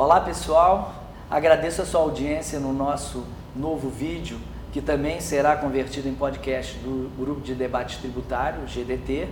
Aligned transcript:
Olá 0.00 0.18
pessoal, 0.18 0.94
agradeço 1.28 1.82
a 1.82 1.84
sua 1.84 2.00
audiência 2.00 2.58
no 2.58 2.72
nosso 2.72 3.22
novo 3.54 3.90
vídeo, 3.90 4.40
que 4.72 4.80
também 4.80 5.20
será 5.20 5.54
convertido 5.58 6.08
em 6.08 6.14
podcast 6.14 6.78
do 6.78 7.10
Grupo 7.18 7.42
de 7.42 7.54
Debate 7.54 7.98
Tributário, 7.98 8.66
GDT, 8.66 9.28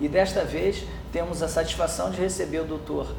e 0.00 0.06
desta 0.06 0.44
vez 0.44 0.84
temos 1.12 1.42
a 1.42 1.48
satisfação 1.48 2.08
de 2.12 2.20
receber 2.20 2.60
o 2.60 2.64
doutor 2.64 3.12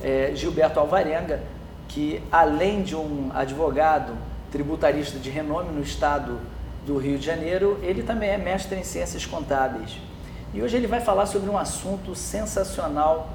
eh, 0.00 0.32
Gilberto 0.34 0.80
Alvarenga, 0.80 1.42
que 1.88 2.22
além 2.32 2.82
de 2.82 2.96
um 2.96 3.30
advogado 3.34 4.14
tributarista 4.50 5.18
de 5.18 5.28
renome 5.28 5.70
no 5.70 5.82
estado 5.82 6.40
do 6.86 6.96
Rio 6.96 7.18
de 7.18 7.26
Janeiro, 7.26 7.78
ele 7.82 8.02
também 8.02 8.30
é 8.30 8.38
mestre 8.38 8.78
em 8.78 8.82
ciências 8.82 9.26
contábeis. 9.26 9.98
E 10.54 10.62
hoje 10.62 10.74
ele 10.74 10.86
vai 10.86 11.02
falar 11.02 11.26
sobre 11.26 11.50
um 11.50 11.58
assunto 11.58 12.14
sensacional 12.14 13.28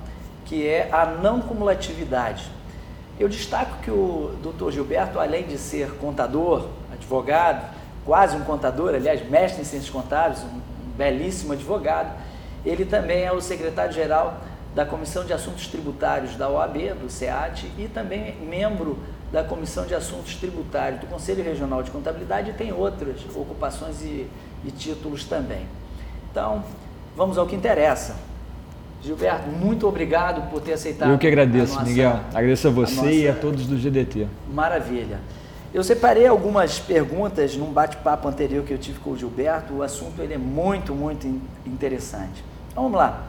que 0.44 0.68
é 0.68 0.90
a 0.92 1.06
não 1.06 1.40
cumulatividade. 1.40 2.61
Eu 3.22 3.30
destaco 3.30 3.84
que 3.84 3.92
o 3.92 4.32
Dr. 4.42 4.72
Gilberto, 4.72 5.20
além 5.20 5.44
de 5.44 5.56
ser 5.56 5.92
contador, 5.98 6.70
advogado, 6.92 7.72
quase 8.04 8.36
um 8.36 8.44
contador, 8.44 8.96
aliás, 8.96 9.22
mestre 9.30 9.62
em 9.62 9.64
ciências 9.64 9.92
contábeis, 9.92 10.42
um 10.42 10.60
belíssimo 10.98 11.54
advogado, 11.54 12.18
ele 12.66 12.84
também 12.84 13.24
é 13.24 13.32
o 13.32 13.40
secretário-geral 13.40 14.42
da 14.74 14.88
Comissão 14.88 15.24
de 15.24 15.34
Assuntos 15.34 15.68
Tributários 15.68 16.36
da 16.36 16.50
OAB, 16.50 16.96
do 17.00 17.12
SEAT, 17.12 17.72
e 17.78 17.88
também 17.88 18.36
membro 18.38 18.98
da 19.32 19.44
Comissão 19.44 19.86
de 19.86 19.94
Assuntos 19.94 20.34
Tributários 20.38 21.02
do 21.02 21.06
Conselho 21.06 21.44
Regional 21.44 21.84
de 21.84 21.92
Contabilidade 21.92 22.50
e 22.50 22.54
tem 22.54 22.74
outras 22.74 23.18
ocupações 23.36 24.02
e, 24.02 24.28
e 24.66 24.72
títulos 24.72 25.26
também. 25.26 25.68
Então, 26.32 26.64
vamos 27.16 27.38
ao 27.38 27.46
que 27.46 27.56
interessa. 27.56 28.31
Gilberto, 29.04 29.50
muito 29.50 29.88
obrigado 29.88 30.50
por 30.50 30.62
ter 30.62 30.74
aceitado. 30.74 31.12
Eu 31.12 31.18
que 31.18 31.26
agradeço, 31.26 31.74
nossa, 31.74 31.86
Miguel. 31.86 32.20
Agradeço 32.34 32.68
a 32.68 32.72
você 32.72 33.00
a 33.00 33.12
e 33.12 33.28
a 33.28 33.34
todos 33.34 33.66
do 33.66 33.76
GDT. 33.78 34.28
Maravilha. 34.54 35.20
Eu 35.74 35.84
separei 35.84 36.28
algumas 36.28 36.80
perguntas 36.80 37.56
num 37.56 37.72
bate-papo 37.72 38.28
anterior 38.28 38.64
que 38.64 38.74
eu 38.74 38.78
tive 38.78 39.00
com 39.00 39.12
o 39.12 39.18
Gilberto. 39.18 39.74
O 39.74 39.84
assunto 39.84 40.22
ele 40.22 40.34
é 40.34 40.38
muito, 40.38 40.94
muito 40.94 41.26
interessante. 41.66 42.44
Vamos 42.76 42.94
lá. 42.94 43.24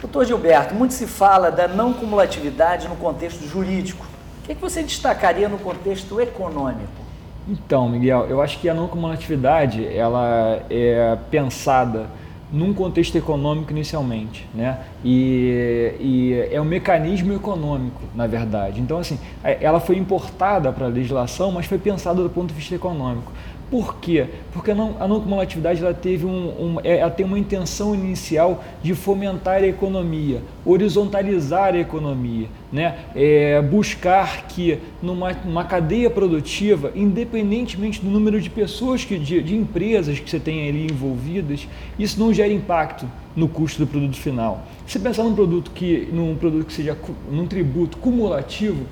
Doutor 0.00 0.26
Gilberto, 0.26 0.74
muito 0.74 0.92
se 0.92 1.06
fala 1.06 1.50
da 1.50 1.66
não 1.66 1.94
cumulatividade 1.94 2.88
no 2.88 2.96
contexto 2.96 3.46
jurídico. 3.46 4.04
O 4.42 4.46
que, 4.46 4.52
é 4.52 4.54
que 4.54 4.60
você 4.60 4.82
destacaria 4.82 5.48
no 5.48 5.58
contexto 5.58 6.20
econômico? 6.20 7.06
Então, 7.48 7.88
Miguel, 7.88 8.26
eu 8.26 8.42
acho 8.42 8.58
que 8.58 8.68
a 8.68 8.74
não 8.74 8.88
cumulatividade 8.88 9.86
ela 9.86 10.60
é 10.68 11.16
pensada 11.30 12.06
num 12.52 12.72
contexto 12.72 13.16
econômico 13.16 13.72
inicialmente, 13.72 14.46
né? 14.54 14.78
E, 15.04 15.94
e, 15.98 16.48
é 16.54 16.60
um 16.60 16.64
mecanismo 16.64 17.32
econômico, 17.32 18.02
na 18.14 18.26
verdade. 18.26 18.80
Então, 18.80 18.98
assim, 18.98 19.18
é, 19.42 19.58
ela 19.60 19.80
foi 19.80 19.96
importada 19.96 20.72
para 20.72 20.86
a 20.86 20.88
legislação, 20.88 21.50
mas 21.50 21.66
foi 21.66 21.78
pensada 21.78 22.22
do 22.22 22.30
ponto 22.30 22.48
de 22.48 22.54
vista 22.54 22.74
econômico. 22.74 23.32
Por 23.70 23.96
quê? 23.96 24.26
Porque 24.52 24.70
a 24.70 24.74
não, 24.74 24.92
cumulatividade 24.92 25.82
ela 25.82 25.92
teve 25.92 26.24
um, 26.24 26.30
um, 26.30 26.80
é, 26.84 26.98
ela 26.98 27.10
tem 27.10 27.26
uma 27.26 27.38
intenção 27.38 27.96
inicial 27.96 28.62
de 28.80 28.94
fomentar 28.94 29.56
a 29.56 29.66
economia, 29.66 30.40
horizontalizar 30.64 31.74
a 31.74 31.78
economia, 31.78 32.46
né? 32.72 32.96
É, 33.14 33.60
buscar 33.60 34.46
que 34.46 34.78
numa, 35.02 35.32
numa 35.32 35.64
cadeia 35.64 36.08
produtiva, 36.08 36.92
independentemente 36.94 38.00
do 38.00 38.08
número 38.08 38.40
de 38.40 38.48
pessoas, 38.48 39.04
que, 39.04 39.18
de, 39.18 39.42
de 39.42 39.56
empresas 39.56 40.20
que 40.20 40.30
você 40.30 40.38
tem 40.38 40.68
ali 40.68 40.86
envolvidas, 40.86 41.66
isso 41.98 42.20
não 42.20 42.32
gera 42.32 42.52
impacto 42.52 43.04
no 43.34 43.48
custo 43.48 43.84
do 43.84 43.86
produto 43.88 44.16
final. 44.16 44.64
Se 44.86 44.98
pensar 45.00 45.24
num 45.24 45.34
produto 45.34 45.72
que, 45.72 46.08
num 46.12 46.36
produto 46.36 46.66
que 46.66 46.72
seja 46.72 46.96
num 47.28 47.46
tributo 47.48 47.98
cumulativo, 47.98 48.86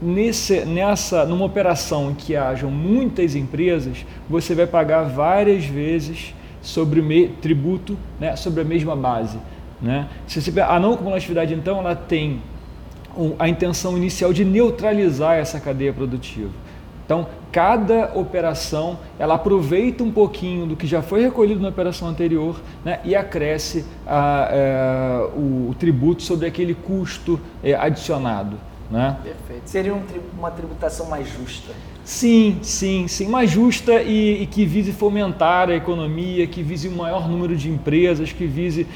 nesse, 0.00 0.64
nessa, 0.64 1.24
numa 1.24 1.44
operação 1.44 2.10
em 2.10 2.14
que 2.14 2.36
hajam 2.36 2.70
muitas 2.70 3.34
empresas, 3.34 4.04
você 4.28 4.54
vai 4.54 4.66
pagar 4.66 5.04
várias 5.04 5.64
vezes 5.64 6.34
sobre 6.62 7.00
me, 7.02 7.28
tributo 7.28 7.96
né, 8.18 8.36
sobre 8.36 8.60
a 8.60 8.64
mesma 8.64 8.96
base. 8.96 9.38
Né? 9.80 10.08
Se 10.26 10.40
você, 10.40 10.60
a 10.60 10.78
não 10.78 10.96
cumulatividade, 10.96 11.54
então, 11.54 11.78
ela 11.78 11.94
tem 11.94 12.40
a 13.38 13.48
intenção 13.48 13.96
inicial 13.96 14.32
de 14.32 14.44
neutralizar 14.44 15.36
essa 15.36 15.58
cadeia 15.58 15.92
produtiva. 15.92 16.52
Então, 17.04 17.26
cada 17.50 18.12
operação 18.14 18.98
ela 19.18 19.34
aproveita 19.34 20.04
um 20.04 20.12
pouquinho 20.12 20.66
do 20.66 20.76
que 20.76 20.86
já 20.86 21.00
foi 21.00 21.22
recolhido 21.22 21.58
na 21.58 21.70
operação 21.70 22.06
anterior 22.06 22.60
né, 22.84 23.00
e 23.02 23.16
acresce 23.16 23.86
a, 24.06 24.44
a, 24.44 24.48
é, 24.50 25.30
o, 25.34 25.70
o, 25.70 25.76
tributo 25.78 26.22
sobre 26.22 26.46
aquele 26.46 26.74
custo 26.74 27.40
é, 27.64 27.72
adicionado. 27.74 28.58
Né? 28.90 29.16
Perfeito. 29.22 29.62
Seria 29.66 29.94
um, 29.94 30.02
uma 30.38 30.50
tributação 30.50 31.06
mais 31.06 31.28
justa. 31.28 31.74
Sim, 32.02 32.60
sim, 32.62 33.06
sim, 33.06 33.28
mais 33.28 33.50
justa 33.50 34.00
e, 34.00 34.42
e, 34.42 34.46
que 34.46 34.64
vise 34.64 34.92
fomentar 34.92 35.68
a 35.68 35.74
economia, 35.74 36.46
que 36.46 36.62
vise 36.62 36.88
um 36.88 36.96
maior 36.96 37.28
número 37.28 37.54
de 37.54 37.68
empresas, 37.68 38.32
que 38.32 38.46
vise 38.46 38.86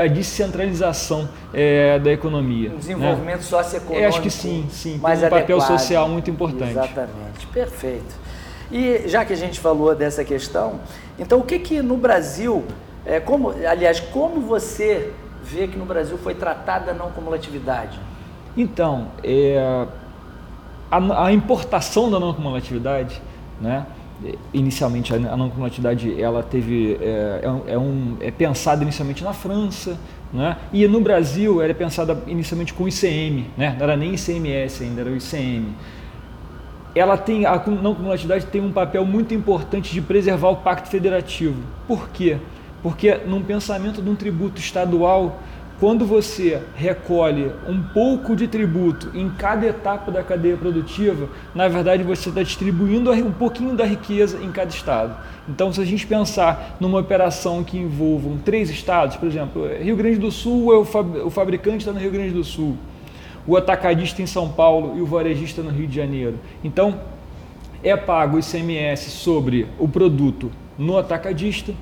a 0.00 0.06
descentralização 0.06 1.28
é, 1.52 1.98
da 1.98 2.10
economia. 2.10 2.70
Um 2.70 2.78
desenvolvimento 2.78 3.40
né? 3.40 3.42
socioeconômico. 3.42 4.02
É, 4.02 4.06
acho 4.06 4.22
que 4.22 4.30
sim, 4.30 4.66
sim, 4.70 4.96
mais 4.96 5.18
tem 5.18 5.28
um 5.28 5.30
papel 5.30 5.60
social 5.60 6.08
muito 6.08 6.30
importante. 6.30 6.70
Exatamente, 6.70 7.46
perfeito. 7.52 8.14
E 8.70 9.06
já 9.06 9.22
que 9.22 9.34
a 9.34 9.36
gente 9.36 9.60
falou 9.60 9.94
dessa 9.94 10.24
questão, 10.24 10.80
então 11.18 11.40
o 11.40 11.42
que 11.44 11.58
que 11.58 11.82
no 11.82 11.98
Brasil, 11.98 12.64
é, 13.04 13.20
como, 13.20 13.50
aliás, 13.50 14.00
como 14.00 14.40
você 14.40 15.12
vê 15.44 15.68
que 15.68 15.76
no 15.76 15.84
Brasil 15.84 16.16
foi 16.16 16.34
tratada 16.34 16.92
a 16.92 16.94
não 16.94 17.10
cumulatividade? 17.10 18.00
Então, 18.56 19.08
é, 19.24 19.86
a, 20.90 21.26
a, 21.26 21.32
importação 21.32 22.10
da 22.10 22.20
não 22.20 22.34
cumulatividade, 22.34 23.20
né? 23.60 23.86
inicialmente 24.54 25.12
a 25.12 25.36
não 25.36 25.50
cumulatividade 25.50 26.20
ela 26.20 26.44
teve 26.44 26.96
é, 27.00 27.40
é, 27.66 27.78
um, 27.78 28.16
é 28.20 28.30
pensada 28.30 28.82
inicialmente 28.82 29.24
na 29.24 29.32
França, 29.32 29.98
né? 30.32 30.56
e 30.72 30.86
no 30.86 31.00
Brasil 31.00 31.60
era 31.60 31.74
pensada 31.74 32.22
inicialmente 32.26 32.72
com 32.72 32.86
ICM, 32.86 33.50
né? 33.56 33.74
não 33.76 33.84
era 33.84 33.96
nem 33.96 34.14
ICMS 34.14 34.84
ainda, 34.84 35.00
era 35.00 35.10
o 35.10 35.16
ICM. 35.16 35.74
Ela 36.94 37.16
tem 37.16 37.46
a 37.46 37.56
não 37.82 37.94
cumulatividade 37.94 38.46
tem 38.46 38.60
um 38.60 38.70
papel 38.70 39.04
muito 39.06 39.32
importante 39.32 39.92
de 39.92 40.02
preservar 40.02 40.50
o 40.50 40.56
pacto 40.56 40.90
federativo. 40.90 41.56
Por 41.88 42.10
quê? 42.10 42.36
Porque 42.82 43.14
num 43.26 43.42
pensamento 43.42 44.02
de 44.02 44.10
um 44.10 44.14
tributo 44.14 44.60
estadual 44.60 45.40
quando 45.82 46.06
você 46.06 46.62
recolhe 46.76 47.50
um 47.66 47.82
pouco 47.82 48.36
de 48.36 48.46
tributo 48.46 49.10
em 49.16 49.28
cada 49.28 49.66
etapa 49.66 50.12
da 50.12 50.22
cadeia 50.22 50.56
produtiva, 50.56 51.28
na 51.52 51.66
verdade 51.66 52.04
você 52.04 52.28
está 52.28 52.40
distribuindo 52.40 53.10
um 53.10 53.32
pouquinho 53.32 53.74
da 53.74 53.84
riqueza 53.84 54.38
em 54.40 54.52
cada 54.52 54.70
estado. 54.70 55.16
Então, 55.48 55.72
se 55.72 55.80
a 55.80 55.84
gente 55.84 56.06
pensar 56.06 56.76
numa 56.78 57.00
operação 57.00 57.64
que 57.64 57.76
envolva 57.76 58.30
três 58.44 58.70
estados, 58.70 59.16
por 59.16 59.26
exemplo, 59.26 59.68
Rio 59.82 59.96
Grande 59.96 60.20
do 60.20 60.30
Sul, 60.30 60.72
é 60.72 60.76
o 60.76 61.30
fabricante 61.30 61.78
está 61.78 61.90
no 61.90 61.98
Rio 61.98 62.12
Grande 62.12 62.32
do 62.32 62.44
Sul, 62.44 62.76
o 63.44 63.56
atacadista 63.56 64.22
em 64.22 64.26
São 64.26 64.50
Paulo 64.50 64.96
e 64.96 65.00
o 65.00 65.06
varejista 65.06 65.62
no 65.62 65.70
Rio 65.70 65.88
de 65.88 65.96
Janeiro. 65.96 66.38
Então, 66.62 67.00
é 67.82 67.96
pago 67.96 68.36
o 68.36 68.38
ICMS 68.38 69.10
sobre 69.10 69.66
o 69.80 69.88
produto 69.88 70.48
no 70.78 70.96
atacadista, 70.96 71.74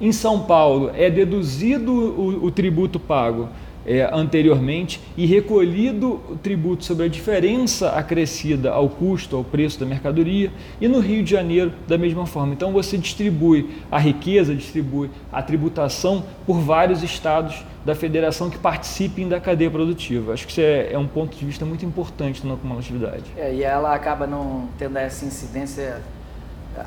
em 0.00 0.12
São 0.12 0.40
Paulo 0.40 0.90
é 0.94 1.10
deduzido 1.10 1.92
o, 1.92 2.44
o 2.44 2.50
tributo 2.50 2.98
pago 2.98 3.48
é, 3.88 4.08
anteriormente 4.12 5.00
e 5.16 5.24
recolhido 5.24 6.20
o 6.28 6.36
tributo 6.36 6.84
sobre 6.84 7.06
a 7.06 7.08
diferença 7.08 7.90
acrescida 7.90 8.70
ao 8.70 8.88
custo, 8.88 9.34
ao 9.34 9.42
preço 9.42 9.80
da 9.80 9.86
mercadoria, 9.86 10.52
e 10.78 10.86
no 10.86 11.00
Rio 11.00 11.22
de 11.22 11.30
Janeiro 11.30 11.72
da 11.86 11.96
mesma 11.96 12.26
forma. 12.26 12.52
Então 12.52 12.70
você 12.70 12.98
distribui 12.98 13.70
a 13.90 13.98
riqueza, 13.98 14.54
distribui 14.54 15.10
a 15.32 15.42
tributação 15.42 16.22
por 16.46 16.60
vários 16.60 17.02
estados 17.02 17.64
da 17.84 17.94
federação 17.94 18.50
que 18.50 18.58
participem 18.58 19.26
da 19.26 19.40
cadeia 19.40 19.70
produtiva. 19.70 20.34
Acho 20.34 20.44
que 20.46 20.52
isso 20.52 20.60
é, 20.60 20.92
é 20.92 20.98
um 20.98 21.06
ponto 21.06 21.34
de 21.34 21.44
vista 21.44 21.64
muito 21.64 21.86
importante 21.86 22.46
na 22.46 22.54
acumulatividade. 22.54 23.24
É, 23.38 23.54
e 23.54 23.62
ela 23.62 23.94
acaba 23.94 24.26
não 24.26 24.68
tendo 24.76 24.98
essa 24.98 25.24
incidência 25.24 26.02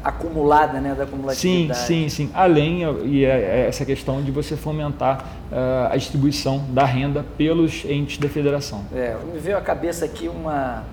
acumulada 0.03 0.79
né, 0.79 0.93
da 0.95 1.03
acumulatividade. 1.03 1.79
Sim, 1.79 2.09
sim, 2.09 2.27
sim. 2.27 2.31
Além 2.33 2.81
e 3.03 3.25
é, 3.25 3.29
é 3.29 3.65
essa 3.67 3.85
questão 3.85 4.21
de 4.21 4.31
você 4.31 4.55
fomentar 4.55 5.25
uh, 5.51 5.91
a 5.91 5.97
distribuição 5.97 6.65
da 6.69 6.85
renda 6.85 7.25
pelos 7.37 7.85
entes 7.85 8.17
da 8.17 8.29
federação. 8.29 8.85
É, 8.93 9.15
me 9.31 9.39
veio 9.39 9.57
à 9.57 9.61
cabeça 9.61 10.05
aqui 10.05 10.27
uma 10.27 10.83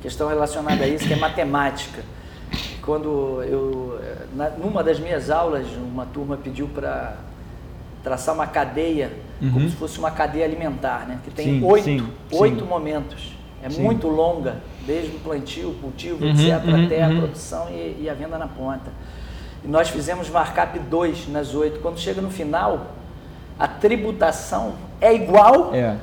questão 0.00 0.28
relacionada 0.28 0.84
a 0.84 0.88
isso, 0.88 1.06
que 1.06 1.12
é 1.12 1.16
matemática. 1.16 2.02
Quando 2.82 3.42
eu, 3.44 4.00
na, 4.34 4.50
numa 4.50 4.82
das 4.82 4.98
minhas 4.98 5.30
aulas, 5.30 5.66
uma 5.76 6.06
turma 6.06 6.36
pediu 6.36 6.66
para 6.68 7.16
traçar 8.02 8.34
uma 8.34 8.46
cadeia, 8.46 9.12
uhum. 9.40 9.52
como 9.52 9.68
se 9.68 9.76
fosse 9.76 9.98
uma 9.98 10.10
cadeia 10.10 10.44
alimentar, 10.44 11.06
né? 11.06 11.18
que 11.22 11.30
tem 11.30 11.60
sim, 11.60 11.64
oito, 11.64 11.84
sim, 11.84 12.06
oito 12.32 12.60
sim. 12.60 12.66
momentos. 12.66 13.39
É 13.62 13.68
muito 13.68 14.08
longa 14.08 14.56
desde 14.86 15.14
o 15.16 15.20
plantio, 15.20 15.74
cultivo, 15.80 16.24
uhum, 16.24 16.30
etc., 16.30 16.64
uhum, 16.64 16.86
até 16.86 17.06
uhum. 17.06 17.12
a 17.12 17.20
produção 17.20 17.68
e, 17.70 18.02
e, 18.02 18.10
a 18.10 18.14
venda 18.14 18.38
na 18.38 18.48
ponta. 18.48 18.90
E 19.62 19.68
nós 19.68 19.90
fizemos 19.90 20.30
markup 20.30 20.78
2 20.78 21.28
nas 21.28 21.54
oito. 21.54 21.80
Quando 21.80 21.98
chega 21.98 22.22
no 22.22 22.30
final, 22.30 22.92
a 23.58 23.68
tributação 23.68 24.74
é 25.00 25.14
igual 25.14 25.74
É. 25.74 25.94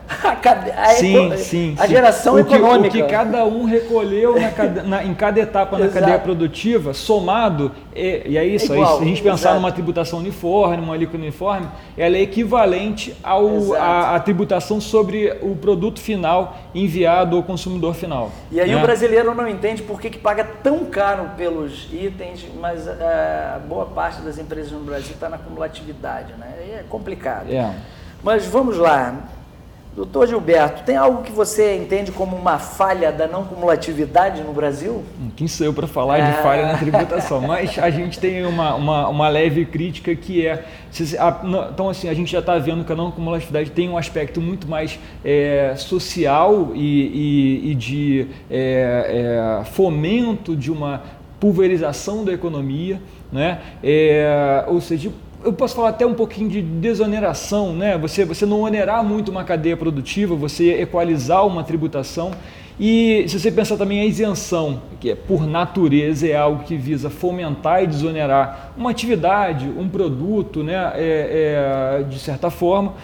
cade- 0.42 0.72
à 0.72 0.86
Sim, 0.88 1.28
eco- 1.28 1.38
sim, 1.38 1.76
sim. 1.80 1.88
geração 1.88 2.36
o 2.40 2.44
que, 2.44 2.56
econômica. 2.56 2.88
O 2.88 2.92
que 2.92 3.04
cada 3.04 3.46
um 3.46 3.66
recolheu 3.66 4.40
na 4.40 4.50
cade- 4.50 4.88
na- 4.88 5.04
em 5.04 5.14
cada 5.14 5.40
etapa 5.40 5.78
na 5.78 5.88
cadeia 5.88 6.18
produtiva, 6.20 6.94
somado, 6.94 7.72
é- 7.96 8.24
e 8.26 8.38
é 8.38 8.46
isso. 8.46 8.74
É 8.74 8.76
igual, 8.76 8.98
se 8.98 9.04
a 9.04 9.06
gente 9.06 9.22
pensar 9.22 9.36
exato. 9.50 9.56
numa 9.56 9.72
tributação 9.72 10.20
uniforme, 10.20 10.78
numa 10.78 10.94
alíquota 10.94 11.18
uniforme, 11.18 11.68
ela 11.98 12.18
é 12.18 12.22
equivalente 12.22 13.16
à, 13.24 14.20
tributação 14.20 14.82
sobre 14.82 15.32
o 15.42 15.56
produto 15.56 16.00
final 16.00 16.58
enviado 16.74 17.38
ao 17.38 17.44
consumidor 17.44 17.94
final. 17.94 18.32
E 18.52 18.60
aí 18.60 18.70
né? 18.72 18.78
o 18.78 18.82
brasileiro 18.82 19.34
não 19.36 19.48
entende 19.48 19.82
por 19.84 20.02
que, 20.02 20.10
que 20.10 20.18
paga 20.18 20.44
tão 20.64 20.86
caro 20.86 21.32
pelos 21.38 21.88
itens, 21.92 22.46
mas 22.60 22.88
a 22.88 23.60
boa 23.68 23.86
parte 23.86 24.22
das 24.22 24.38
empresas 24.38 24.72
no 24.72 24.80
Brasil 24.80 25.12
está 25.14 25.30
na 25.30 25.38
cumulatividade, 25.38 26.34
né? 26.40 26.48
Aí 26.60 26.72
É 26.78 26.84
complicado. 26.90 27.52
É. 27.52 27.72
Mas 28.24 28.46
vamos 28.46 28.78
lá. 28.78 29.16
Doutor 29.96 30.28
Gilberto, 30.28 30.84
tem 30.84 30.96
algo 30.96 31.24
que 31.24 31.32
você 31.32 31.76
entende 31.76 32.12
como 32.12 32.36
uma 32.36 32.60
falha 32.60 33.12
da 33.12 33.28
não 33.28 33.44
cumulatividade 33.44 34.44
no 34.44 34.54
Brasil? 34.54 35.04
Hum, 35.20 35.32
Quem 35.36 35.48
sou 35.48 35.66
eu 35.66 35.74
para 35.74 35.88
falar 35.88 36.18
Ah. 36.18 36.30
de 36.30 36.38
falha 36.44 36.68
na 36.68 36.78
tributação? 36.78 37.42
Mas 37.42 37.80
a 37.80 37.90
gente 37.90 38.20
tem 38.20 38.46
uma, 38.46 38.76
uma, 38.76 39.08
uma 39.08 39.28
leve 39.28 39.66
crítica 39.66 40.16
que 40.16 40.46
é. 40.46 40.64
Então, 41.72 41.90
assim, 41.90 42.10
a 42.10 42.14
gente 42.14 42.32
já 42.32 42.40
está 42.40 42.60
vendo 42.60 42.84
que 42.86 42.92
a 42.92 42.96
não 42.96 43.10
cumulatividade 43.10 43.72
tem 43.72 43.90
um 43.90 43.98
aspecto 43.98 44.40
muito 44.40 44.68
mais 44.68 45.00
é, 45.26 45.74
social 45.76 46.74
e, 46.76 47.62
e- 47.66 47.72
e 47.72 47.76
de 47.76 48.28
é, 48.52 49.62
é, 49.62 49.66
fomento 49.66 50.56
de 50.56 50.72
uma 50.72 51.02
pulverização 51.40 52.24
da 52.24 52.34
economia, 52.34 53.02
né? 53.32 53.60
É, 53.84 54.64
ou 54.68 54.80
seja, 54.80 55.12
eu 55.48 55.54
posso 55.54 55.76
falar 55.76 55.90
até 55.90 56.06
um 56.06 56.14
pouquinho 56.14 56.50
de 56.50 56.62
desoneração, 56.62 57.74
né? 57.74 57.98
Você, 57.98 58.26
você 58.26 58.46
não 58.46 58.64
onerar 58.64 59.02
muito 59.02 59.32
uma 59.32 59.46
cadeia 59.46 59.78
produtiva, 59.78 60.36
você 60.36 60.82
equalizar 60.82 61.48
uma 61.48 61.64
tributação. 61.64 62.32
E 62.78 63.24
se 63.30 63.40
você 63.40 63.50
pensar 63.50 63.78
também 63.78 64.02
a 64.02 64.06
isenção, 64.06 64.82
que 65.00 65.12
é, 65.12 65.16
por 65.16 65.48
natureza 65.48 66.28
é 66.28 66.36
algo 66.36 66.66
que 66.66 66.76
visa 66.76 67.10
fomentar 67.10 67.82
e 67.82 67.88
desonerar 67.88 68.74
uma 68.78 68.92
atividade, 68.92 69.70
um 69.70 69.88
produto, 69.88 70.64
né? 70.64 70.92
É- 70.96 72.00
é, 72.02 72.04
de 72.04 72.20
certa 72.20 72.50
forma, 72.50 72.96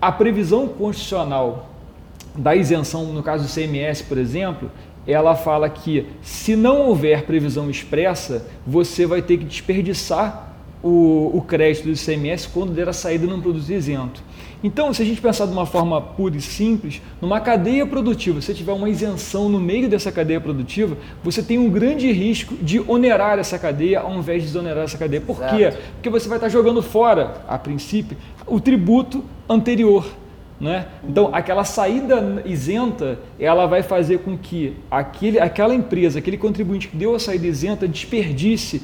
a 0.00 0.12
previsão 0.12 0.68
constitucional 0.68 1.70
da 2.36 2.54
isenção, 2.54 3.06
no 3.06 3.22
caso 3.22 3.44
do 3.44 3.50
CMS, 3.50 4.02
por 4.02 4.18
exemplo, 4.18 4.70
ela 5.06 5.34
fala 5.34 5.70
que 5.70 6.06
se 6.20 6.54
não 6.54 6.82
houver 6.82 7.24
previsão 7.24 7.70
expressa, 7.70 8.46
você 8.66 9.06
vai 9.06 9.22
ter 9.22 9.38
que 9.38 9.44
desperdiçar 9.44 10.49
o, 10.82 11.30
o 11.34 11.42
crédito 11.42 11.84
do 11.84 11.92
ICMS 11.92 12.48
quando 12.48 12.72
der 12.72 12.88
a 12.88 12.92
saída 12.92 13.26
num 13.26 13.40
produto 13.40 13.70
isento. 13.70 14.22
Então, 14.62 14.92
se 14.92 15.02
a 15.02 15.04
gente 15.06 15.20
pensar 15.20 15.46
de 15.46 15.52
uma 15.52 15.64
forma 15.64 16.00
pura 16.00 16.36
e 16.36 16.40
simples, 16.40 17.00
numa 17.20 17.40
cadeia 17.40 17.86
produtiva, 17.86 18.40
se 18.40 18.48
você 18.48 18.54
tiver 18.54 18.72
uma 18.72 18.90
isenção 18.90 19.48
no 19.48 19.58
meio 19.58 19.88
dessa 19.88 20.12
cadeia 20.12 20.40
produtiva, 20.40 20.98
você 21.24 21.42
tem 21.42 21.58
um 21.58 21.70
grande 21.70 22.12
risco 22.12 22.54
de 22.56 22.78
onerar 22.80 23.38
essa 23.38 23.58
cadeia 23.58 24.00
ao 24.00 24.14
invés 24.14 24.42
de 24.42 24.48
desonerar 24.48 24.84
essa 24.84 24.98
cadeia. 24.98 25.20
Por 25.20 25.38
quê? 25.38 25.62
Exato. 25.64 25.78
Porque 25.94 26.10
você 26.10 26.28
vai 26.28 26.36
estar 26.36 26.50
jogando 26.50 26.82
fora, 26.82 27.42
a 27.48 27.58
princípio, 27.58 28.18
o 28.46 28.60
tributo 28.60 29.24
anterior. 29.48 30.06
Né? 30.60 30.88
Então, 31.08 31.30
aquela 31.32 31.64
saída 31.64 32.42
isenta, 32.44 33.18
ela 33.38 33.64
vai 33.64 33.82
fazer 33.82 34.18
com 34.18 34.36
que 34.36 34.76
aquele, 34.90 35.40
aquela 35.40 35.74
empresa, 35.74 36.18
aquele 36.18 36.36
contribuinte 36.36 36.86
que 36.88 36.96
deu 36.98 37.14
a 37.14 37.18
saída 37.18 37.46
isenta, 37.46 37.88
desperdice 37.88 38.82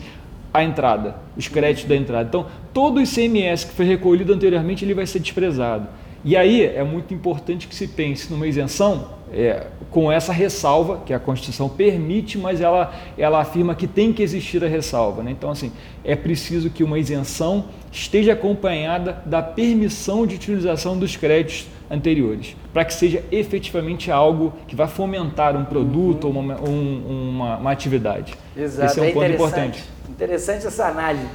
a 0.57 0.65
entrada, 0.65 1.17
os 1.37 1.49
créditos 1.49 1.89
da 1.89 1.97
entrada. 1.97 2.29
Então, 2.29 2.47
todo 2.73 2.99
o 2.99 3.03
ICMS 3.03 3.67
que 3.67 3.73
foi 3.75 3.85
recolhido 3.87 4.33
anteriormente, 4.33 4.85
ele 4.85 4.95
vai 4.95 5.07
ser 5.07 5.19
desprezado. 5.21 5.89
E 6.25 6.37
aí 6.37 6.65
é 6.65 6.83
muito 6.83 7.15
importante 7.15 7.69
que 7.69 7.75
se 7.75 7.87
pense 7.87 8.33
numa 8.33 8.47
isenção 8.49 9.11
é, 9.33 9.67
com 9.91 10.11
essa 10.11 10.33
ressalva, 10.33 11.03
que 11.07 11.13
a 11.15 11.21
Constituição 11.21 11.69
permite, 11.69 12.37
mas 12.37 12.61
ela, 12.61 12.93
ela 13.17 13.41
afirma 13.41 13.75
que 13.77 13.87
tem 13.87 14.13
que 14.13 14.23
existir 14.23 14.65
a 14.65 14.67
ressalva. 14.67 15.23
Né? 15.23 15.31
Então, 15.31 15.51
assim, 15.51 15.71
é 16.05 16.17
preciso 16.17 16.69
que 16.69 16.83
uma 16.83 16.99
isenção 16.99 17.67
esteja 17.93 18.33
acompanhada 18.33 19.23
da 19.25 19.41
permissão 19.41 20.27
de 20.27 20.35
utilização 20.35 20.99
dos 20.99 21.17
créditos 21.17 21.69
anteriores, 21.89 22.57
para 22.73 22.85
que 22.85 22.93
seja 22.95 23.23
efetivamente 23.31 24.11
algo 24.11 24.53
que 24.67 24.75
vai 24.75 24.89
fomentar 24.89 25.57
um 25.57 25.65
produto 25.65 26.25
ou 26.25 26.31
uma, 26.33 26.61
um- 26.61 27.31
uma, 27.31 27.57
uma 27.59 27.71
atividade. 27.71 28.35
Exato, 28.57 28.87
Esse 28.91 28.99
é 28.99 29.03
um 29.03 29.07
é 29.07 29.13
ponto 29.13 29.27
importante. 29.33 29.85
Interessante 30.17 30.67
essa 30.67 30.87
análise. 30.87 31.29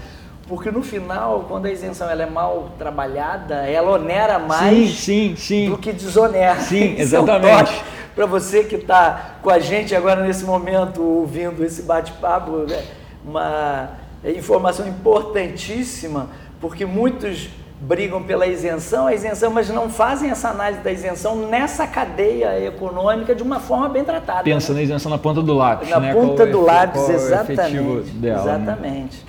Porque 0.48 0.72
no 0.72 0.82
final, 0.82 1.46
quando 1.48 1.68
a 1.68 1.72
isenção 1.72 2.10
ela 2.10 2.24
é 2.24 2.30
mal 2.30 2.72
trabalhada, 2.78 3.56
ela 3.68 3.92
onera 3.92 4.40
mais 4.40 4.90
sim, 4.98 5.34
sim, 5.34 5.36
sim. 5.38 5.70
do 5.70 5.78
que 5.78 5.94
desonera. 5.94 6.60
Sim, 6.60 6.96
é 6.98 7.02
exatamente. 7.02 7.84
Para 8.16 8.26
você 8.26 8.64
que 8.64 8.76
está 8.76 9.36
com 9.42 9.52
a 9.52 9.60
gente 9.60 9.96
agora 9.96 10.24
nesse 10.24 10.44
momento, 10.44 11.02
ouvindo 11.02 11.64
esse 11.64 11.84
bate-papo, 11.84 12.66
né? 12.68 12.84
uma 13.24 13.92
informação 14.26 14.88
importantíssima, 14.88 16.28
porque 16.60 16.86
muitos 16.86 17.50
brigam 17.82 18.22
pela 18.22 18.46
isenção, 18.46 19.08
a 19.08 19.14
isenção, 19.14 19.50
mas 19.50 19.68
não 19.68 19.90
fazem 19.90 20.30
essa 20.30 20.50
análise 20.50 20.82
da 20.84 20.92
isenção 20.92 21.36
nessa 21.48 21.88
cadeia 21.88 22.64
econômica 22.64 23.34
de 23.34 23.42
uma 23.42 23.60
forma 23.60 23.90
bem 23.90 24.04
tratada. 24.04 24.44
Pensa 24.44 24.72
né? 24.72 24.80
na 24.80 24.84
isenção 24.84 25.10
na 25.10 25.18
ponta 25.18 25.42
do 25.42 25.54
lápis. 25.56 25.90
Na 25.90 26.00
né? 26.00 26.14
ponta 26.14 26.36
Qual 26.36 26.48
é 26.48 26.52
do 26.52 26.60
efe- 26.60 26.68
lápis, 26.68 27.10
é 27.10 27.14
exatamente. 27.14 28.12
dela, 28.12 28.44
né? 28.44 28.64
exatamente. 28.64 29.26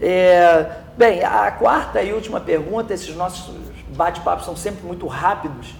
É, 0.00 0.66
bem, 0.96 1.22
a 1.22 1.50
quarta 1.52 2.02
e 2.02 2.12
última 2.12 2.40
pergunta, 2.40 2.92
esses 2.92 3.14
nossos 3.14 3.54
bate-papos 3.96 4.44
são 4.44 4.56
sempre 4.56 4.84
muito 4.84 5.06
rápidos, 5.06 5.74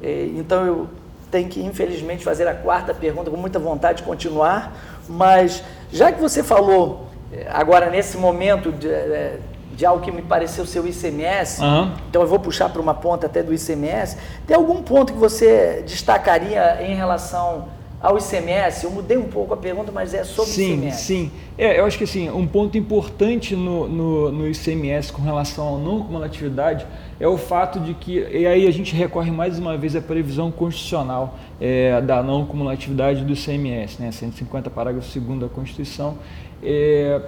é, 0.00 0.30
então 0.36 0.64
eu 0.64 0.88
tenho 1.32 1.48
que, 1.48 1.60
infelizmente, 1.60 2.22
fazer 2.24 2.46
a 2.46 2.54
quarta 2.54 2.94
pergunta 2.94 3.30
com 3.30 3.36
muita 3.36 3.58
vontade 3.58 3.98
de 3.98 4.04
continuar, 4.04 4.72
mas 5.08 5.62
já 5.92 6.12
que 6.12 6.20
você 6.20 6.42
falou 6.42 7.06
é, 7.32 7.46
agora 7.50 7.90
nesse 7.90 8.16
momento 8.16 8.72
de, 8.72 8.88
é, 8.88 9.38
de 9.80 9.86
algo 9.86 10.04
que 10.04 10.12
me 10.12 10.20
pareceu 10.20 10.66
ser 10.66 10.80
o 10.80 10.86
ICMS, 10.86 11.62
Aham. 11.62 11.94
então 12.10 12.20
eu 12.20 12.28
vou 12.28 12.38
puxar 12.38 12.68
para 12.68 12.82
uma 12.82 12.92
ponta 12.92 13.24
até 13.24 13.42
do 13.42 13.54
ICMS. 13.54 14.18
Tem 14.46 14.54
algum 14.54 14.82
ponto 14.82 15.10
que 15.14 15.18
você 15.18 15.82
destacaria 15.86 16.82
em 16.82 16.94
relação 16.94 17.64
ao 17.98 18.18
ICMS? 18.18 18.84
Eu 18.84 18.90
mudei 18.90 19.16
um 19.16 19.28
pouco 19.30 19.54
a 19.54 19.56
pergunta, 19.56 19.90
mas 19.90 20.12
é 20.12 20.22
sobre 20.22 20.50
o 20.50 20.54
Sim, 20.54 20.72
ICMS. 20.74 21.02
sim. 21.02 21.30
É, 21.56 21.80
eu 21.80 21.86
acho 21.86 21.96
que 21.96 22.04
assim, 22.04 22.28
um 22.28 22.46
ponto 22.46 22.76
importante 22.76 23.56
no, 23.56 23.88
no, 23.88 24.30
no 24.30 24.48
ICMS 24.50 25.10
com 25.10 25.22
relação 25.22 25.76
à 25.76 25.78
não 25.78 26.02
cumulatividade 26.02 26.86
é 27.18 27.26
o 27.26 27.38
fato 27.38 27.80
de 27.80 27.94
que, 27.94 28.18
e 28.18 28.46
aí 28.46 28.66
a 28.66 28.70
gente 28.70 28.94
recorre 28.94 29.30
mais 29.30 29.58
uma 29.58 29.78
vez 29.78 29.96
à 29.96 30.02
previsão 30.02 30.50
constitucional 30.50 31.38
é, 31.58 32.02
da 32.02 32.22
não 32.22 32.44
cumulatividade 32.44 33.24
do 33.24 33.32
ICMS, 33.32 33.96
né, 33.98 34.12
150 34.12 34.68
parágrafo 34.68 35.18
2 35.18 35.40
da 35.40 35.48
Constituição, 35.48 36.18
é, 36.62 37.18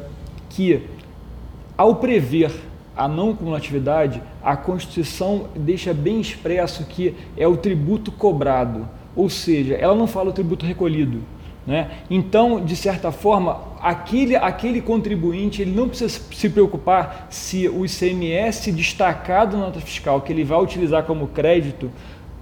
que 0.51 0.87
ao 1.83 1.97
prever 1.97 2.53
a 2.97 3.09
não 3.09 3.35
cumulatividade, 3.35 4.23
a 4.41 4.57
Constituição 4.57 5.49
deixa 5.57 5.93
bem 5.93 6.21
expresso 6.21 6.85
que 6.85 7.13
é 7.37 7.45
o 7.45 7.57
tributo 7.57 8.13
cobrado, 8.13 8.89
ou 9.17 9.29
seja, 9.29 9.75
ela 9.75 9.93
não 9.93 10.07
fala 10.07 10.31
o 10.31 10.33
tributo 10.33 10.65
recolhido. 10.65 11.23
Né? 11.67 11.91
Então, 12.09 12.65
de 12.65 12.77
certa 12.77 13.11
forma, 13.11 13.61
aquele, 13.81 14.37
aquele 14.37 14.81
contribuinte 14.81 15.61
ele 15.61 15.73
não 15.73 15.89
precisa 15.89 16.21
se 16.33 16.49
preocupar 16.49 17.27
se 17.31 17.69
o 17.69 17.85
ICMS 17.85 18.71
destacado 18.71 19.57
na 19.57 19.65
nota 19.65 19.81
fiscal 19.81 20.21
que 20.21 20.33
ele 20.33 20.45
vai 20.45 20.63
utilizar 20.63 21.03
como 21.03 21.27
crédito 21.27 21.91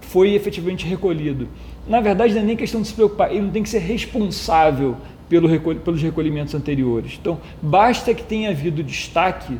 foi 0.02 0.35
efetivamente 0.35 0.87
recolhido. 0.87 1.49
Na 1.88 2.02
verdade, 2.02 2.35
não 2.35 2.42
é 2.42 2.44
nem 2.44 2.56
questão 2.56 2.82
de 2.82 2.88
se 2.88 2.94
preocupar, 2.94 3.30
ele 3.30 3.40
não 3.40 3.50
tem 3.50 3.62
que 3.62 3.70
ser 3.70 3.78
responsável 3.78 4.97
pelo 5.30 5.49
pelos 5.80 6.02
recolhimentos 6.02 6.54
anteriores. 6.54 7.16
Então, 7.18 7.38
basta 7.62 8.12
que 8.12 8.22
tenha 8.22 8.50
havido 8.50 8.82
destaque 8.82 9.58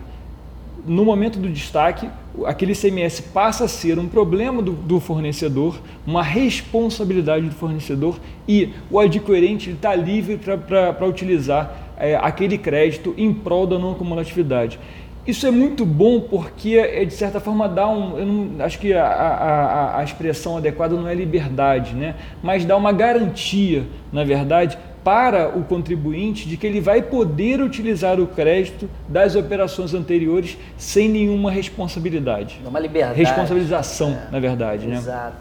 no 0.87 1.05
momento 1.05 1.39
do 1.39 1.49
destaque, 1.50 2.09
aquele 2.47 2.73
ICMS 2.73 3.23
passa 3.35 3.65
a 3.65 3.69
ser 3.69 3.99
um 3.99 4.09
problema 4.09 4.62
do, 4.62 4.73
do 4.73 4.99
fornecedor, 4.99 5.79
uma 6.07 6.23
responsabilidade 6.23 7.47
do 7.47 7.55
fornecedor 7.55 8.19
e 8.49 8.71
o 8.91 8.99
adquirente 8.99 9.71
está 9.71 9.95
livre 9.95 10.39
para 10.39 11.07
utilizar 11.07 11.95
é, 11.99 12.17
aquele 12.17 12.57
crédito 12.57 13.15
em 13.19 13.33
prol 13.33 13.67
da 13.67 13.79
não 13.79 13.93
cumulatividade. 13.95 14.79
Isso 15.27 15.47
é 15.47 15.50
muito 15.50 15.85
bom 15.85 16.19
porque, 16.19 16.77
é, 16.79 17.05
de 17.05 17.12
certa 17.12 17.39
forma, 17.41 17.69
dá 17.69 17.87
um. 17.87 18.25
Não, 18.57 18.65
acho 18.65 18.79
que 18.79 18.95
a, 18.95 19.05
a- 19.05 19.99
a 19.99 20.03
expressão 20.03 20.57
adequada 20.57 20.97
não 20.97 21.07
é 21.07 21.15
liberdade, 21.15 21.95
né? 21.95 22.15
mas 22.43 22.65
dá 22.65 22.75
uma 22.75 22.91
garantia, 22.91 23.85
na 24.11 24.25
verdade, 24.25 24.79
para 25.11 25.49
o 25.49 25.64
contribuinte 25.64 26.49
de 26.49 26.57
que 26.57 26.64
ele 26.64 26.81
vai 26.81 27.02
poder 27.02 27.61
utilizar 27.61 28.21
o 28.21 28.29
crédito 28.29 28.88
das 29.09 29.35
operações 29.35 29.93
anteriores 29.93 30.57
sem 30.79 31.09
nenhuma 31.09 31.50
responsabilidade. 31.50 32.61
Uma 32.64 32.79
liberdade. 32.79 33.19
Responsabilização, 33.19 34.17
na 34.31 34.38
verdade. 34.38 34.87
Né? 34.87 34.95
Exato. 34.95 35.35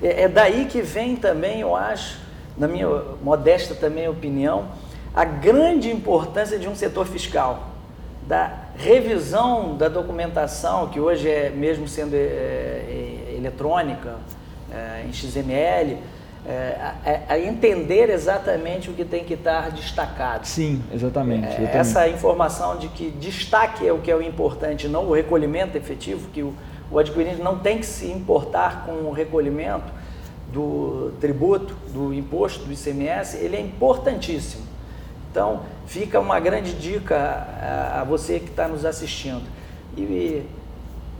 É, 0.00 0.22
é 0.22 0.28
daí 0.28 0.66
que 0.66 0.80
vem 0.80 1.16
também, 1.16 1.60
eu 1.60 1.74
acho, 1.74 2.20
na 2.56 2.68
minha 2.68 2.86
modesta 3.20 3.74
também 3.74 4.08
opinião, 4.08 4.68
a 5.12 5.24
grande 5.24 5.90
importância 5.90 6.56
de 6.56 6.68
um 6.68 6.76
setor 6.76 7.04
fiscal. 7.08 7.72
da 8.28 8.52
revisão 8.76 9.76
da 9.76 9.88
documentação, 9.88 10.86
que 10.86 11.00
hoje 11.00 11.28
é 11.28 11.50
mesmo 11.50 11.88
sendo 11.88 12.14
é, 12.14 12.18
é, 12.18 13.34
eletrônica, 13.36 14.14
é, 14.72 15.04
em 15.04 15.12
XML, 15.12 15.98
é, 16.48 16.76
a, 17.28 17.32
a, 17.34 17.38
entender 17.40 18.08
exatamente 18.08 18.88
o 18.88 18.92
que 18.92 19.04
tem 19.04 19.24
que 19.24 19.34
estar 19.34 19.70
destacado. 19.72 20.46
Sim, 20.46 20.80
exatamente, 20.92 21.44
é, 21.44 21.48
exatamente. 21.48 21.76
Essa 21.76 22.08
informação 22.08 22.78
de 22.78 22.86
que 22.88 23.10
destaque 23.10 23.86
é 23.86 23.92
o 23.92 23.98
que 23.98 24.10
é 24.10 24.14
o 24.14 24.22
importante, 24.22 24.86
não 24.86 25.06
o 25.06 25.12
recolhimento 25.12 25.76
efetivo, 25.76 26.28
que 26.30 26.42
o, 26.42 26.54
o 26.90 27.00
adquirente 27.00 27.42
não 27.42 27.58
tem 27.58 27.78
que 27.78 27.86
se 27.86 28.06
importar 28.06 28.86
com 28.86 28.92
o 28.92 29.12
recolhimento 29.12 29.92
do 30.52 31.12
tributo, 31.20 31.74
do 31.92 32.14
imposto, 32.14 32.64
do 32.64 32.72
ICMS, 32.72 33.38
ele 33.38 33.56
é 33.56 33.60
importantíssimo. 33.60 34.64
Então, 35.30 35.62
fica 35.86 36.20
uma 36.20 36.38
grande 36.38 36.72
dica 36.74 37.16
a, 37.16 38.00
a 38.00 38.04
você 38.04 38.38
que 38.38 38.50
está 38.50 38.68
nos 38.68 38.84
assistindo. 38.84 39.42
E, 39.96 40.44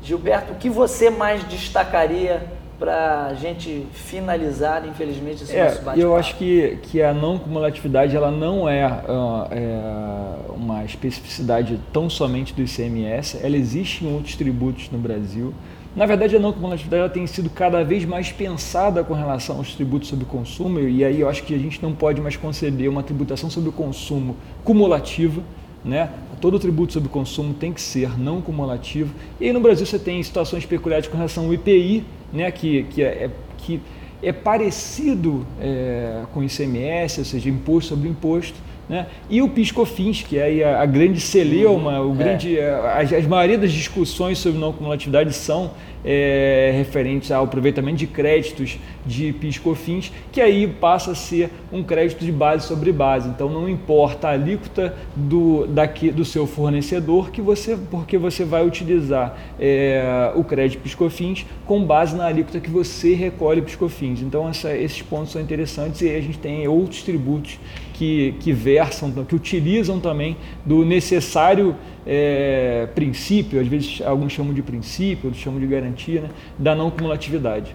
Gilberto, 0.03 0.53
o 0.53 0.57
que 0.57 0.71
você 0.71 1.11
mais 1.11 1.43
destacaria 1.49 2.47
para 2.79 3.27
a 3.27 3.35
gente 3.35 3.87
finalizar, 3.93 4.87
infelizmente, 4.87 5.45
esse 5.45 5.57
é, 5.57 5.65
nosso 5.65 5.77
bate-papo. 5.77 5.99
Eu 5.99 6.17
acho 6.17 6.37
que, 6.37 6.79
que 6.83 7.03
a 7.03 7.13
não 7.13 7.39
cumulatividade 7.39 8.15
ela 8.15 8.31
não 8.31 8.69
é, 8.69 8.87
uh, 8.87 9.49
é, 9.51 10.53
uma 10.55 10.85
especificidade 10.85 11.81
tão 11.93 12.11
somente 12.11 12.53
do 12.53 12.63
ICMS, 12.63 13.39
ela 13.43 13.57
existe 13.57 14.05
em 14.05 14.13
outros 14.13 14.37
tributos 14.37 14.91
no 14.91 14.99
Brasil. 14.99 15.55
Na 15.95 16.05
verdade, 16.05 16.37
a 16.37 16.39
não 16.39 16.53
cumulatividade 16.53 17.01
ela 17.01 17.11
tem 17.11 17.27
sido 17.27 17.49
cada 17.49 17.83
vez 17.83 18.05
mais 18.05 18.31
pensada 18.31 19.03
com 19.03 19.15
relação 19.15 19.57
aos 19.57 19.75
tributos 19.75 20.09
sobre 20.09 20.27
consumo, 20.27 20.79
e 20.81 21.03
aí 21.03 21.21
eu 21.21 21.29
acho 21.29 21.43
que 21.43 21.55
a 21.55 21.59
gente 21.59 21.83
não 21.83 21.95
pode 21.95 22.21
mais 22.21 22.37
conceber 22.37 22.91
uma 22.91 23.03
tributação 23.03 23.49
sobre 23.49 23.71
o 23.71 23.73
consumo 23.73 24.37
cumulativa, 24.63 25.43
né? 25.87 26.11
Todo 26.41 26.59
tributo 26.59 26.93
sobre 26.93 27.09
consumo 27.09 27.55
tem 27.55 27.73
que 27.73 27.81
ser 27.81 28.19
não 28.19 28.43
cumulativo. 28.43 29.15
E 29.41 29.47
aí 29.47 29.53
no 29.53 29.61
Brasil 29.61 29.87
você 29.87 29.99
tem 29.99 30.23
situações 30.23 30.67
peculiares 30.67 31.09
com 31.09 31.17
relação 31.17 31.47
ao 31.47 31.55
IPI, 31.55 32.05
né? 32.33 32.51
que, 32.51 32.83
que, 32.91 33.03
é, 33.03 33.07
é, 33.07 33.31
que 33.57 33.81
é 34.23 34.33
parecido 34.33 35.47
é, 35.61 36.25
com 36.35 36.41
o 36.41 36.45
ICMS, 36.45 37.21
ou 37.21 37.25
seja, 37.25 37.49
imposto 37.49 37.91
sobre 37.95 38.09
imposto, 38.09 38.59
né? 38.89 39.07
E 39.29 39.43
o 39.43 39.49
PIS/COFINS, 39.49 40.23
que 40.23 40.39
é 40.39 40.63
a, 40.63 40.83
a 40.83 40.87
grande 40.87 41.21
celeuma, 41.21 42.01
o 42.01 42.13
é. 42.13 42.17
grande, 42.17 42.59
é. 42.59 42.71
as, 42.71 43.13
as 43.13 43.27
maioria 43.27 43.59
das 43.59 43.73
discussões 43.73 44.39
sobre 44.39 44.61
não 44.61 44.73
cumulatividade 44.73 45.33
são 45.33 45.73
é, 46.07 46.73
referentes 46.77 47.33
ao 47.33 47.45
aproveitamento 47.45 47.99
de 47.99 48.07
créditos 48.07 48.79
de 49.05 49.33
PIS/COFINS, 49.33 50.13
que 50.31 50.41
aí 50.41 50.67
passa 50.67 51.11
a 51.11 51.15
ser 51.15 51.51
um 51.73 51.83
crédito 51.83 52.25
de 52.25 52.31
base 52.31 52.67
sobre 52.67 52.93
base. 52.93 53.29
Então 53.29 53.51
não 53.51 53.69
importa 53.69 54.29
a 54.29 54.31
alíquota 54.31 54.95
do, 55.17 55.67
daqui, 55.67 56.11
do 56.13 56.25
seu 56.25 56.47
fornecedor, 56.47 57.31
que 57.31 57.43
você, 57.43 57.77
porque 57.91 58.17
você 58.17 58.45
vai 58.45 58.65
utilizar 58.65 59.37
é, 59.59 60.33
o 60.37 60.45
crédito 60.45 60.81
PIS/COFINS 60.83 61.45
com 61.67 61.85
base 61.85 62.15
na 62.15 62.27
alíquota 62.27 62.61
que 62.61 62.71
você 62.71 63.15
recolhe 63.15 63.61
PIS/COFINS. 63.61 64.23
Então 64.23 64.49
essa, 64.49 64.75
esses 64.77 65.03
pontos 65.03 65.33
são 65.33 65.43
interessantes 65.43 66.01
e 66.03 66.09
a 66.15 66.21
gente 66.21 66.39
tem 66.39 66.67
outros 66.69 67.03
tributos 67.03 67.59
que, 67.97 68.33
que 68.41 68.53
versam, 68.53 69.11
que 69.25 69.35
utilizam 69.35 69.99
também 69.99 70.37
do 70.65 70.85
necessário 70.85 71.75
é, 72.07 72.87
princípio, 72.95 73.59
às 73.59 73.67
vezes 73.67 74.03
alguns 74.05 74.33
chamam 74.33 74.53
de 74.53 74.63
princípio, 74.63 75.27
outros 75.27 75.43
chamam 75.43 75.59
de 75.59 75.67
garantia, 75.67 76.21
né, 76.21 76.31
da 76.59 76.75
não 76.75 76.91
cumulatividade. 76.91 77.75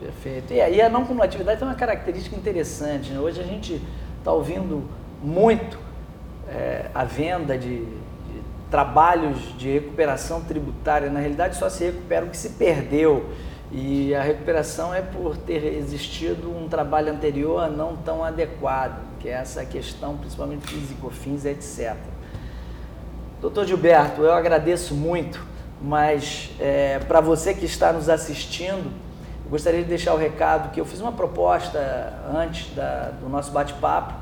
Perfeito. 0.00 0.52
E 0.52 0.60
aí 0.60 0.80
a 0.80 0.88
não 0.88 1.04
cumulatividade 1.04 1.60
tem 1.60 1.68
uma 1.68 1.74
característica 1.74 2.34
interessante. 2.34 3.12
Né? 3.12 3.20
Hoje 3.20 3.40
a 3.40 3.44
gente 3.44 3.80
está 4.18 4.32
ouvindo 4.32 4.82
muito 5.22 5.78
é, 6.48 6.86
a 6.92 7.04
venda 7.04 7.56
de, 7.56 7.78
de, 7.78 7.86
trabalhos 8.70 9.56
de 9.56 9.70
recuperação 9.70 10.40
tributária. 10.40 11.10
Na 11.10 11.20
realidade, 11.20 11.56
só 11.56 11.68
se 11.68 11.84
recupera 11.84 12.24
o 12.24 12.30
que 12.30 12.36
se 12.36 12.50
perdeu. 12.50 13.26
E 13.70 14.12
a 14.16 14.22
recuperação 14.22 14.92
é 14.92 15.00
por 15.00 15.36
ter 15.36 15.64
existido 15.64 16.50
um 16.50 16.66
trabalho 16.68 17.12
anterior 17.12 17.70
não 17.70 17.94
tão 17.94 18.24
adequado, 18.24 19.09
que 19.20 19.28
é 19.28 19.32
essa 19.32 19.64
questão, 19.64 20.16
principalmente 20.16 20.66
físico, 20.66 21.10
fins, 21.10 21.44
etc. 21.44 21.96
Doutor 23.40 23.66
Gilberto, 23.66 24.22
eu 24.22 24.32
agradeço 24.32 24.94
muito, 24.94 25.44
mas 25.80 26.50
é, 26.58 26.98
para 27.00 27.20
você 27.20 27.54
que 27.54 27.64
está 27.64 27.92
nos 27.92 28.08
assistindo, 28.08 28.90
eu 29.44 29.50
gostaria 29.50 29.82
de 29.82 29.88
deixar 29.88 30.14
o 30.14 30.16
recado 30.16 30.70
que 30.70 30.80
eu 30.80 30.84
fiz 30.84 31.00
uma 31.00 31.12
proposta 31.12 31.78
antes 32.34 32.74
da, 32.74 33.10
do 33.20 33.28
nosso 33.28 33.52
bate-papo, 33.52 34.14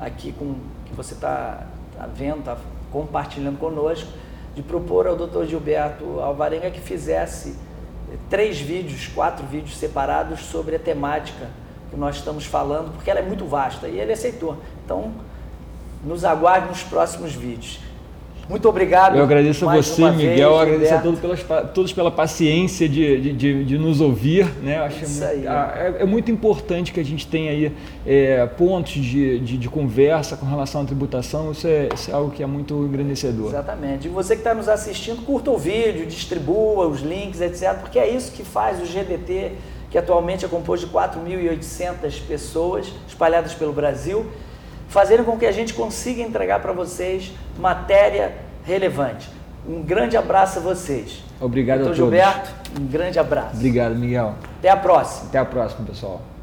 aqui 0.00 0.32
com 0.32 0.56
que 0.86 0.94
você 0.94 1.14
está 1.14 1.66
tá 1.96 2.06
vendo, 2.06 2.40
está 2.40 2.56
compartilhando 2.90 3.58
conosco, 3.58 4.08
de 4.54 4.62
propor 4.62 5.06
ao 5.06 5.16
doutor 5.16 5.46
Gilberto 5.46 6.20
Alvarenga 6.20 6.70
que 6.70 6.80
fizesse 6.80 7.56
três 8.30 8.60
vídeos, 8.60 9.08
quatro 9.08 9.44
vídeos 9.46 9.76
separados 9.76 10.40
sobre 10.40 10.76
a 10.76 10.78
temática 10.78 11.48
que 11.90 11.96
nós 11.96 12.16
estamos 12.16 12.44
falando, 12.44 12.92
porque 12.92 13.10
ela 13.10 13.20
é 13.20 13.22
muito 13.22 13.44
vasta 13.46 13.88
e 13.88 13.98
ele 13.98 14.12
aceitou. 14.12 14.56
Então, 14.84 15.12
nos 16.04 16.24
aguarde 16.24 16.68
nos 16.68 16.82
próximos 16.82 17.32
vídeos. 17.32 17.80
Muito 18.48 18.68
obrigado. 18.68 19.16
Eu 19.16 19.24
agradeço 19.24 19.68
a 19.68 19.76
você, 19.76 20.10
Miguel. 20.10 20.50
Vez, 20.50 20.62
agradeço 20.62 20.94
a 20.94 20.98
todos, 20.98 21.20
pelas, 21.20 21.70
todos 21.72 21.92
pela 21.92 22.10
paciência 22.10 22.88
de, 22.88 23.32
de, 23.32 23.64
de, 23.64 23.78
nos 23.78 24.00
ouvir. 24.00 24.46
Né? 24.62 24.78
Acho 24.78 25.04
Isso 25.04 25.24
muito, 25.24 25.48
é, 25.48 25.94
é, 26.00 26.04
muito 26.04 26.30
importante 26.30 26.92
que 26.92 27.00
a 27.00 27.04
gente 27.04 27.26
tenha 27.26 27.50
aí 27.50 27.72
é, 28.06 28.44
pontos 28.46 28.92
de, 28.92 29.38
de, 29.40 29.56
de, 29.56 29.68
conversa 29.68 30.36
com 30.36 30.46
relação 30.46 30.82
à 30.82 30.84
tributação. 30.84 31.52
Isso 31.52 31.66
é, 31.66 31.88
isso 31.94 32.10
é 32.10 32.14
algo 32.14 32.30
que 32.30 32.42
é 32.42 32.46
muito 32.46 32.74
engrandecedor. 32.84 33.48
Exatamente. 33.48 34.08
E 34.08 34.10
você 34.10 34.34
que 34.34 34.40
está 34.40 34.54
nos 34.54 34.68
assistindo, 34.68 35.24
curta 35.24 35.50
o 35.50 35.56
vídeo, 35.56 36.04
distribua 36.06 36.86
os 36.86 37.00
links, 37.00 37.40
etc. 37.40 37.78
Porque 37.80 37.98
é 37.98 38.08
isso 38.08 38.32
que 38.32 38.44
faz 38.44 38.78
o 38.78 38.84
GDT, 38.84 39.52
que 39.94 39.98
atualmente 39.98 40.44
é 40.44 40.48
composto 40.48 40.88
de 40.88 40.92
4.800 40.92 42.20
pessoas 42.26 42.92
espalhadas 43.06 43.54
pelo 43.54 43.72
Brasil 43.72 44.26
fazendo 44.88 45.22
com 45.22 45.38
que 45.38 45.46
a 45.46 45.52
gente 45.52 45.72
consiga 45.72 46.20
entregar 46.20 46.60
para 46.60 46.72
vocês 46.72 47.30
matéria 47.60 48.34
relevante. 48.64 49.30
Um 49.64 49.82
grande 49.82 50.16
abraço 50.16 50.58
a 50.58 50.62
vocês. 50.62 51.22
Obrigado 51.40 51.84
Doutor 51.84 51.92
a 51.92 51.96
todos. 51.96 52.10
Gilberto, 52.10 52.50
um 52.80 52.86
grande 52.88 53.20
abraço. 53.20 53.54
Obrigado, 53.54 53.94
Miguel. 53.94 54.34
Até 54.58 54.68
a 54.68 54.76
próxima. 54.76 55.28
Até 55.28 55.38
a 55.38 55.44
próxima, 55.44 55.86
pessoal. 55.86 56.33